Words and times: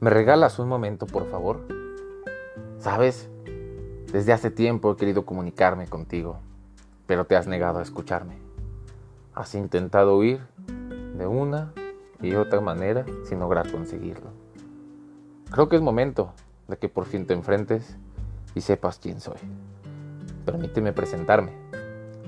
¿Me 0.00 0.10
regalas 0.10 0.60
un 0.60 0.68
momento, 0.68 1.06
por 1.06 1.28
favor? 1.28 1.66
¿Sabes? 2.78 3.28
Desde 4.12 4.32
hace 4.32 4.52
tiempo 4.52 4.92
he 4.92 4.96
querido 4.96 5.26
comunicarme 5.26 5.88
contigo, 5.88 6.38
pero 7.08 7.24
te 7.24 7.34
has 7.34 7.48
negado 7.48 7.80
a 7.80 7.82
escucharme. 7.82 8.38
Has 9.34 9.56
intentado 9.56 10.16
huir 10.16 10.38
de 11.16 11.26
una 11.26 11.72
y 12.22 12.36
otra 12.36 12.60
manera 12.60 13.04
sin 13.24 13.40
lograr 13.40 13.72
conseguirlo. 13.72 14.30
Creo 15.50 15.68
que 15.68 15.74
es 15.74 15.82
momento 15.82 16.32
de 16.68 16.76
que 16.76 16.88
por 16.88 17.04
fin 17.04 17.26
te 17.26 17.34
enfrentes 17.34 17.96
y 18.54 18.60
sepas 18.60 19.00
quién 19.00 19.20
soy. 19.20 19.38
Permíteme 20.44 20.92
presentarme. 20.92 21.50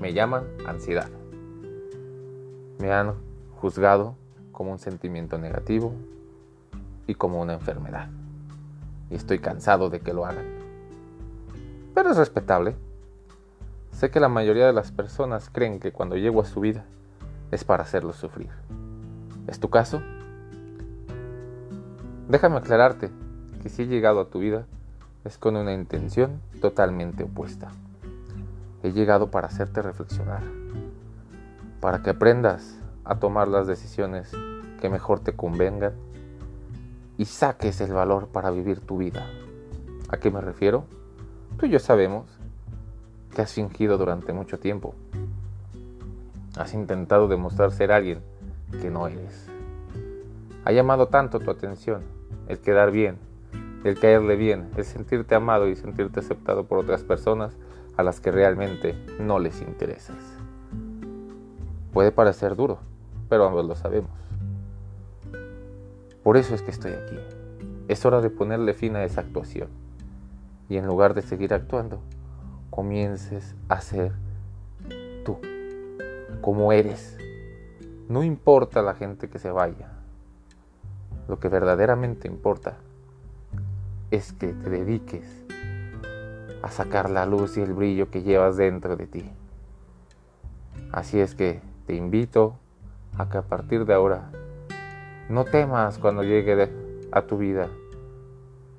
Me 0.01 0.11
llaman 0.11 0.43
ansiedad. 0.67 1.09
Me 2.79 2.91
han 2.91 3.13
juzgado 3.61 4.17
como 4.51 4.73
un 4.73 4.79
sentimiento 4.79 5.37
negativo 5.37 5.93
y 7.11 7.15
como 7.15 7.41
una 7.41 7.53
enfermedad. 7.53 8.07
Y 9.09 9.15
estoy 9.15 9.39
cansado 9.39 9.89
de 9.89 9.99
que 9.99 10.13
lo 10.13 10.25
hagan. 10.25 10.45
Pero 11.93 12.09
es 12.09 12.15
respetable. 12.15 12.77
Sé 13.91 14.09
que 14.09 14.21
la 14.21 14.29
mayoría 14.29 14.65
de 14.65 14.71
las 14.71 14.93
personas 14.93 15.49
creen 15.51 15.81
que 15.81 15.91
cuando 15.91 16.15
llego 16.15 16.39
a 16.41 16.45
su 16.45 16.61
vida 16.61 16.85
es 17.51 17.65
para 17.65 17.83
hacerlos 17.83 18.15
sufrir. 18.15 18.49
¿Es 19.47 19.59
tu 19.59 19.69
caso? 19.69 20.01
Déjame 22.29 22.55
aclararte 22.55 23.11
que 23.61 23.67
si 23.67 23.81
he 23.81 23.87
llegado 23.87 24.21
a 24.21 24.29
tu 24.29 24.39
vida 24.39 24.65
es 25.25 25.37
con 25.37 25.57
una 25.57 25.73
intención 25.73 26.39
totalmente 26.61 27.25
opuesta. 27.25 27.71
He 28.83 28.93
llegado 28.93 29.31
para 29.31 29.47
hacerte 29.47 29.81
reflexionar, 29.81 30.43
para 31.81 32.01
que 32.03 32.11
aprendas 32.11 32.77
a 33.03 33.19
tomar 33.19 33.49
las 33.49 33.67
decisiones 33.67 34.31
que 34.79 34.89
mejor 34.89 35.19
te 35.19 35.35
convengan 35.35 35.91
y 37.21 37.25
saques 37.25 37.79
el 37.81 37.93
valor 37.93 38.29
para 38.29 38.49
vivir 38.49 38.79
tu 38.79 38.97
vida. 38.97 39.29
¿A 40.09 40.17
qué 40.17 40.31
me 40.31 40.41
refiero? 40.41 40.85
Tú 41.59 41.67
y 41.67 41.69
yo 41.69 41.77
sabemos 41.77 42.25
que 43.35 43.43
has 43.43 43.53
fingido 43.53 43.99
durante 43.99 44.33
mucho 44.33 44.57
tiempo. 44.57 44.95
Has 46.57 46.73
intentado 46.73 47.27
demostrar 47.27 47.73
ser 47.73 47.91
alguien 47.91 48.23
que 48.81 48.89
no 48.89 49.05
eres. 49.05 49.47
Ha 50.65 50.71
llamado 50.71 51.09
tanto 51.09 51.39
tu 51.39 51.51
atención 51.51 52.01
el 52.47 52.57
quedar 52.57 52.89
bien, 52.89 53.19
el 53.83 53.99
caerle 53.99 54.35
bien, 54.35 54.71
el 54.75 54.83
sentirte 54.83 55.35
amado 55.35 55.67
y 55.67 55.75
sentirte 55.75 56.21
aceptado 56.21 56.63
por 56.63 56.79
otras 56.79 57.03
personas 57.03 57.55
a 57.97 58.01
las 58.01 58.19
que 58.19 58.31
realmente 58.31 58.95
no 59.19 59.37
les 59.37 59.61
interesas. 59.61 60.17
Puede 61.93 62.11
parecer 62.11 62.55
duro, 62.55 62.79
pero 63.29 63.45
ambos 63.45 63.67
lo 63.67 63.75
sabemos. 63.75 64.09
Por 66.23 66.37
eso 66.37 66.53
es 66.53 66.61
que 66.61 66.71
estoy 66.71 66.93
aquí. 66.93 67.17
Es 67.87 68.05
hora 68.05 68.21
de 68.21 68.29
ponerle 68.29 68.73
fin 68.73 68.95
a 68.95 69.03
esa 69.03 69.21
actuación. 69.21 69.69
Y 70.69 70.77
en 70.77 70.85
lugar 70.85 71.13
de 71.13 71.21
seguir 71.21 71.53
actuando, 71.53 72.01
comiences 72.69 73.55
a 73.69 73.81
ser 73.81 74.13
tú, 75.25 75.37
como 76.41 76.71
eres. 76.71 77.17
No 78.07 78.23
importa 78.23 78.81
la 78.81 78.93
gente 78.93 79.29
que 79.29 79.39
se 79.39 79.51
vaya. 79.51 79.89
Lo 81.27 81.39
que 81.39 81.49
verdaderamente 81.49 82.27
importa 82.27 82.77
es 84.11 84.33
que 84.33 84.47
te 84.47 84.69
dediques 84.69 85.25
a 86.61 86.69
sacar 86.69 87.09
la 87.09 87.25
luz 87.25 87.57
y 87.57 87.61
el 87.61 87.73
brillo 87.73 88.11
que 88.11 88.21
llevas 88.21 88.57
dentro 88.57 88.95
de 88.95 89.07
ti. 89.07 89.31
Así 90.91 91.19
es 91.19 91.35
que 91.35 91.61
te 91.87 91.95
invito 91.95 92.57
a 93.17 93.29
que 93.29 93.37
a 93.37 93.41
partir 93.41 93.85
de 93.85 93.93
ahora 93.93 94.29
no 95.29 95.45
temas 95.45 95.97
cuando 95.97 96.23
llegue 96.23 96.69
a 97.11 97.21
tu 97.23 97.37
vida. 97.37 97.69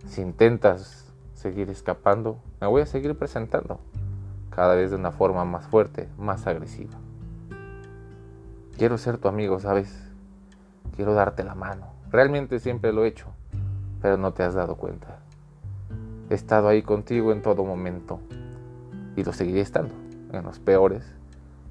Si 0.07 0.21
intentas 0.21 1.13
seguir 1.35 1.71
escapando, 1.71 2.39
me 2.61 2.67
voy 2.67 2.83
a 2.83 2.87
seguir 2.87 3.17
presentando, 3.17 3.81
cada 4.51 4.75
vez 4.75 4.91
de 4.91 4.97
una 4.97 5.13
forma 5.13 5.45
más 5.45 5.67
fuerte, 5.67 6.09
más 6.19 6.47
agresiva. 6.47 6.95
Quiero 8.77 8.99
ser 8.99 9.19
tu 9.19 9.29
amigo, 9.29 9.61
¿sabes? 9.61 10.11
Quiero 10.97 11.15
darte 11.15 11.45
la 11.45 11.55
mano. 11.55 11.87
Realmente 12.11 12.59
siempre 12.59 12.93
lo 12.93 13.05
he 13.05 13.09
hecho, 13.09 13.27
pero 14.01 14.17
no 14.17 14.33
te 14.33 14.43
has 14.43 14.55
dado 14.55 14.77
cuenta. 14.77 15.21
He 16.31 16.35
estado 16.35 16.69
ahí 16.69 16.83
contigo 16.83 17.33
en 17.33 17.43
todo 17.43 17.65
momento 17.65 18.21
y 19.17 19.25
lo 19.25 19.33
seguiré 19.33 19.61
estando, 19.61 19.95
en 20.33 20.45
los 20.45 20.59
peores, 20.59 21.05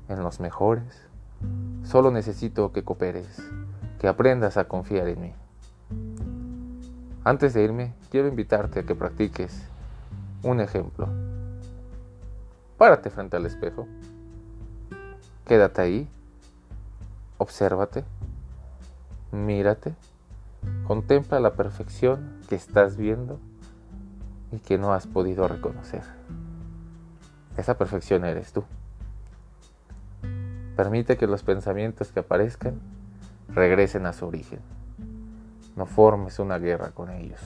en 0.09 0.23
los 0.23 0.39
mejores. 0.39 1.07
Solo 1.83 2.11
necesito 2.11 2.71
que 2.71 2.83
cooperes 2.83 3.41
que 4.01 4.07
aprendas 4.07 4.57
a 4.57 4.63
confiar 4.63 5.07
en 5.09 5.21
mí. 5.21 5.33
Antes 7.23 7.53
de 7.53 7.61
irme, 7.61 7.93
quiero 8.09 8.27
invitarte 8.27 8.79
a 8.79 8.83
que 8.83 8.95
practiques 8.95 9.61
un 10.41 10.59
ejemplo. 10.59 11.07
Párate 12.79 13.11
frente 13.11 13.37
al 13.37 13.45
espejo. 13.45 13.87
Quédate 15.45 15.83
ahí. 15.83 16.09
Obsérvate. 17.37 18.03
Mírate. 19.31 19.93
Contempla 20.87 21.39
la 21.39 21.53
perfección 21.53 22.39
que 22.49 22.55
estás 22.55 22.97
viendo 22.97 23.39
y 24.51 24.57
que 24.57 24.79
no 24.79 24.93
has 24.93 25.05
podido 25.05 25.47
reconocer. 25.47 26.01
Esa 27.55 27.77
perfección 27.77 28.25
eres 28.25 28.51
tú. 28.51 28.63
Permite 30.75 31.17
que 31.17 31.27
los 31.27 31.43
pensamientos 31.43 32.11
que 32.11 32.21
aparezcan 32.21 32.81
regresen 33.53 34.05
a 34.05 34.13
su 34.13 34.27
origen. 34.27 34.59
No 35.75 35.85
formes 35.85 36.39
una 36.39 36.57
guerra 36.57 36.91
con 36.91 37.09
ellos. 37.09 37.39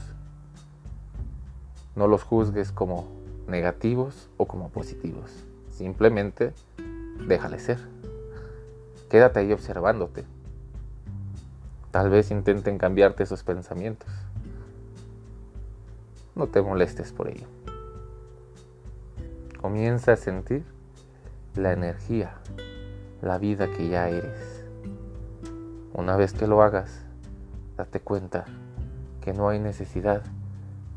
No 1.95 2.07
los 2.07 2.23
juzgues 2.23 2.71
como 2.71 3.07
negativos 3.47 4.29
o 4.38 4.47
como 4.47 4.69
positivos. 4.69 5.45
Simplemente 5.69 6.53
déjale 7.27 7.59
ser. 7.59 7.79
Quédate 9.09 9.39
ahí 9.39 9.53
observándote. 9.53 10.25
Tal 11.91 12.09
vez 12.09 12.31
intenten 12.31 12.77
cambiarte 12.77 13.23
esos 13.23 13.43
pensamientos. 13.43 14.09
No 16.35 16.47
te 16.47 16.61
molestes 16.61 17.13
por 17.13 17.29
ello. 17.29 17.47
Comienza 19.61 20.13
a 20.13 20.17
sentir 20.17 20.66
la 21.55 21.72
energía, 21.72 22.35
la 23.22 23.37
vida 23.37 23.72
que 23.72 23.87
ya 23.87 24.09
eres. 24.09 24.44
Una 25.97 26.17
vez 26.17 26.33
que 26.33 26.45
lo 26.45 26.61
hagas, 26.61 27.06
date 27.78 28.01
cuenta 28.01 28.44
que 29.22 29.31
no 29.31 29.47
hay 29.47 29.59
necesidad 29.59 30.23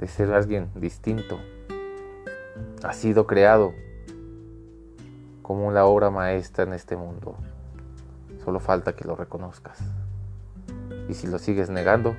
de 0.00 0.08
ser 0.08 0.34
alguien 0.34 0.72
distinto. 0.74 1.38
Has 2.82 2.96
sido 2.96 3.24
creado 3.24 3.74
como 5.40 5.70
la 5.70 5.86
obra 5.86 6.10
maestra 6.10 6.64
en 6.64 6.72
este 6.72 6.96
mundo. 6.96 7.36
Solo 8.44 8.58
falta 8.58 8.96
que 8.96 9.04
lo 9.04 9.14
reconozcas. 9.14 9.78
Y 11.08 11.14
si 11.14 11.28
lo 11.28 11.38
sigues 11.38 11.70
negando, 11.70 12.16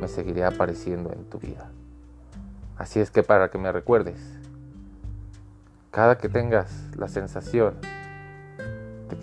me 0.00 0.08
seguiré 0.08 0.46
apareciendo 0.46 1.12
en 1.12 1.26
tu 1.26 1.38
vida. 1.38 1.70
Así 2.78 2.98
es 2.98 3.10
que 3.10 3.22
para 3.22 3.50
que 3.50 3.58
me 3.58 3.70
recuerdes, 3.70 4.18
cada 5.90 6.16
que 6.16 6.30
tengas 6.30 6.96
la 6.96 7.08
sensación 7.08 7.74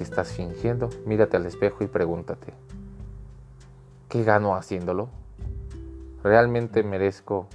estás 0.02 0.32
fingiendo, 0.32 0.90
mírate 1.06 1.38
al 1.38 1.46
espejo 1.46 1.84
y 1.84 1.88
pregúntate, 1.88 2.54
¿qué 4.10 4.24
gano 4.24 4.56
haciéndolo? 4.56 5.10
¿Realmente 6.24 6.84
merezco 6.84 7.48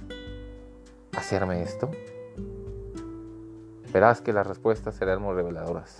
hacerme 1.15 1.61
esto? 1.63 1.89
Verás 3.93 4.21
que 4.21 4.33
las 4.33 4.45
respuestas 4.45 4.95
serán 4.95 5.21
muy 5.21 5.33
reveladoras. 5.33 5.97